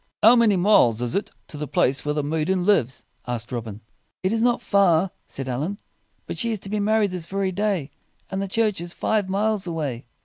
"How 0.23 0.35
many 0.35 0.55
miles 0.55 0.99
is 1.03 1.13
it 1.13 1.29
to 1.49 1.57
the 1.57 1.67
place 1.67 2.03
where 2.03 2.15
the 2.15 2.23
maiden 2.23 2.65
lives?" 2.65 3.05
asked 3.27 3.51
Robin. 3.51 3.81
"It 4.23 4.33
is 4.33 4.41
not 4.41 4.59
far," 4.59 5.11
said 5.27 5.47
Allin. 5.47 5.77
"But 6.25 6.39
she 6.39 6.49
is 6.51 6.59
to 6.61 6.69
be 6.71 6.79
married 6.79 7.11
this 7.11 7.27
very 7.27 7.51
day, 7.51 7.91
and 8.31 8.41
the 8.41 8.47
church 8.47 8.81
is 8.81 8.93
five 8.93 9.29
miles 9.29 9.67
away." 9.67 10.07